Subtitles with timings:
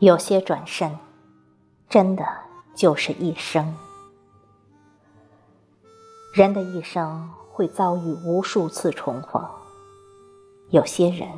[0.00, 0.96] 有些转身，
[1.88, 2.24] 真的
[2.72, 3.76] 就是一生。
[6.32, 9.44] 人的一生会遭遇无数次重逢。
[10.70, 11.28] 有些人，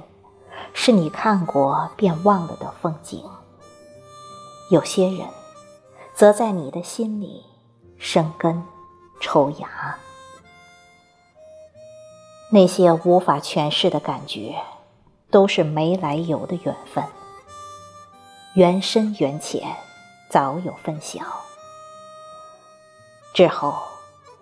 [0.74, 3.20] 是你看过便忘了的风景；
[4.70, 5.26] 有些人，
[6.12, 7.42] 则在你的心里
[7.96, 8.62] 生根、
[9.22, 9.96] 抽芽。
[12.52, 14.54] 那些无法诠释的感觉，
[15.30, 17.02] 都是没来由的缘分。
[18.54, 19.62] 缘深缘浅，
[20.28, 21.20] 早有分晓。
[23.32, 23.80] 之后，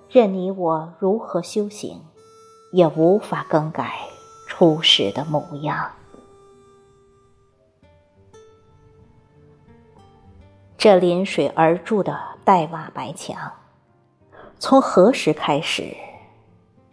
[0.08, 2.02] 任你我如何修行，
[2.72, 3.98] 也无法更改
[4.46, 5.90] 初始的模样。
[10.78, 13.52] 这临水而筑的黛瓦白墙，
[14.58, 15.94] 从何时开始，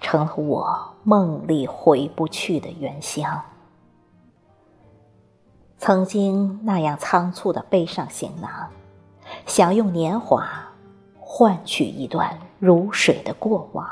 [0.01, 3.41] 成了我梦里回不去的原乡？
[5.77, 8.69] 曾经那样仓促的背上行囊，
[9.45, 10.49] 想用年华
[11.19, 13.87] 换取一段如水的过往。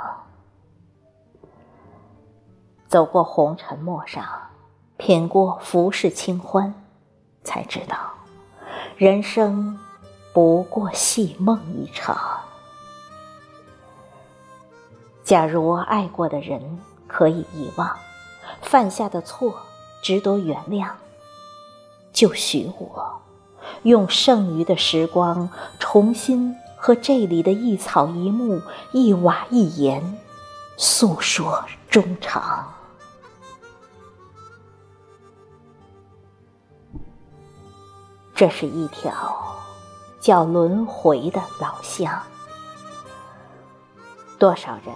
[2.87, 4.23] 走过红尘陌上，
[4.97, 6.73] 品过浮世清欢，
[7.43, 7.97] 才知道，
[8.97, 9.79] 人生
[10.33, 12.17] 不过戏梦一场。
[15.23, 17.97] 假如爱过的人可以遗忘，
[18.61, 19.55] 犯下的错
[20.01, 20.89] 值得原谅。
[22.13, 23.21] 就许我，
[23.81, 30.17] 用剩余的时光，重新和这里的一草一木、一瓦一岩，
[30.77, 32.71] 诉说衷肠。
[38.35, 39.55] 这是一条
[40.19, 42.21] 叫轮回的老巷，
[44.37, 44.93] 多少人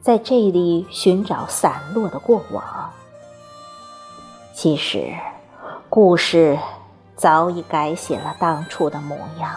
[0.00, 2.92] 在这里寻找散落的过往？
[4.54, 5.12] 其实。
[6.00, 6.56] 故事
[7.16, 9.56] 早已改写了当初的模样，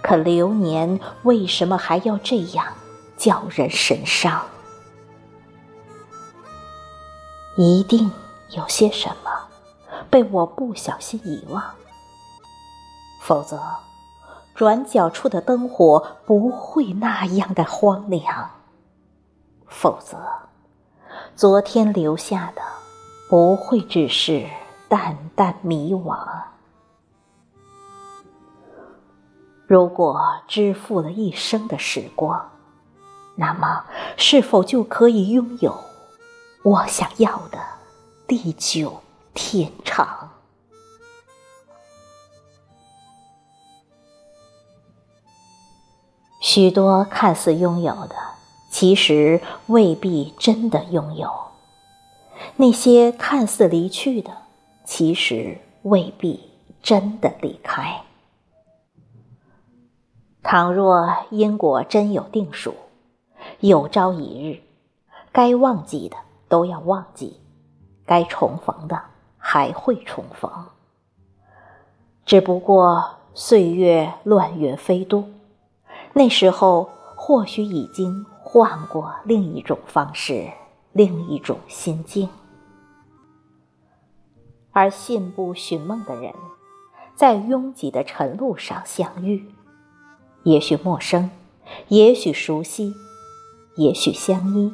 [0.00, 2.68] 可流年为什么还要这样
[3.18, 4.40] 叫人神伤？
[7.58, 8.10] 一定
[8.52, 9.30] 有些什么
[10.08, 11.62] 被我不小心遗忘，
[13.20, 13.60] 否则
[14.54, 18.52] 转角处的灯火不会那样的荒凉，
[19.66, 20.16] 否则
[21.34, 22.62] 昨天留下的
[23.28, 24.46] 不会只是。
[24.88, 26.16] 淡淡迷惘。
[29.66, 32.50] 如果支付了一生的时光，
[33.34, 33.84] 那么
[34.16, 35.76] 是否就可以拥有
[36.62, 37.58] 我想要的
[38.26, 39.02] 地久
[39.34, 40.30] 天长？
[46.40, 48.14] 许多看似拥有的，
[48.70, 51.28] 其实未必真的拥有；
[52.54, 54.30] 那些看似离去的，
[54.86, 56.48] 其实未必
[56.80, 58.02] 真的离开。
[60.44, 62.72] 倘若因果真有定数，
[63.58, 64.62] 有朝一日，
[65.32, 66.16] 该忘记的
[66.48, 67.40] 都要忘记，
[68.06, 69.02] 该重逢的
[69.36, 70.50] 还会重逢。
[72.24, 75.24] 只不过岁月乱云飞渡，
[76.12, 80.48] 那时候或许已经换过另一种方式，
[80.92, 82.28] 另一种心境。
[84.76, 86.34] 而信步寻梦的人，
[87.14, 89.48] 在拥挤的晨路上相遇，
[90.42, 91.30] 也许陌生，
[91.88, 92.92] 也许熟悉，
[93.78, 94.70] 也许相依，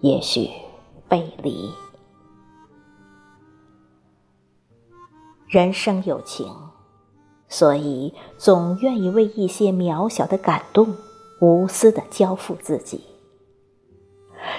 [0.00, 0.48] 也许
[1.10, 1.70] 背离。
[5.46, 6.50] 人生有情，
[7.48, 10.96] 所以总愿意为一些渺小的感动，
[11.42, 13.04] 无私的交付自己。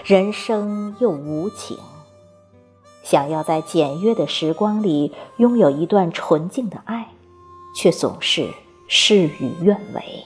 [0.06, 1.76] 人生又无情。
[3.04, 7.12] 想要在简约的时光里拥有一段纯净的爱，
[7.76, 8.52] 却总是
[8.88, 10.24] 事与愿违。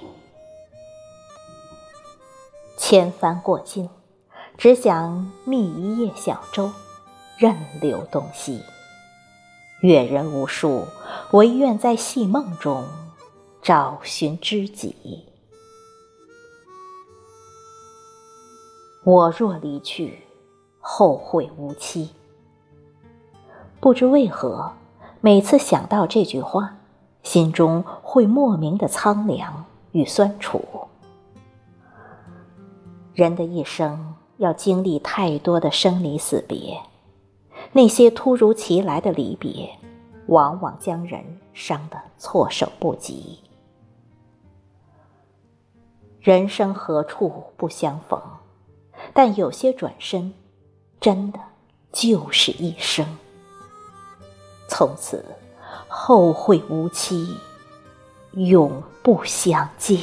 [2.77, 3.89] 千帆过尽，
[4.57, 6.71] 只想觅一叶小舟，
[7.37, 8.61] 任流东西。
[9.81, 10.85] 阅人无数，
[11.31, 12.85] 唯愿在细梦中
[13.61, 15.25] 找寻知己。
[19.03, 20.19] 我若离去，
[20.79, 22.09] 后会无期。
[23.83, 24.71] 不知为何，
[25.19, 26.77] 每次想到这句话，
[27.21, 30.63] 心中会莫名的苍凉与酸楚。
[33.13, 36.80] 人的一生要经历太多的生离死别，
[37.74, 39.77] 那些突如其来的离别，
[40.27, 41.21] 往往将人
[41.53, 43.38] 伤得措手不及。
[46.21, 48.18] 人生何处不相逢？
[49.13, 50.33] 但有些转身，
[51.01, 51.39] 真的
[51.91, 53.06] 就是一生。
[54.75, 55.23] 从此，
[55.87, 57.37] 后会无期，
[58.31, 59.99] 永不相见。